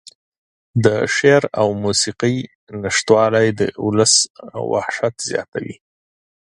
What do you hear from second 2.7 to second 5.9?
نشتوالى د اولس وحشت زياتوي.